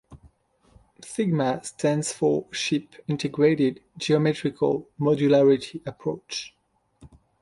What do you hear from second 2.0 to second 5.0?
for Ship Integrated Geometrical